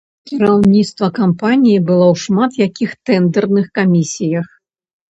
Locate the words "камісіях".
3.81-4.47